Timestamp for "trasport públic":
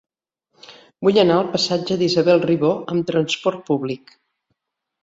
3.13-4.21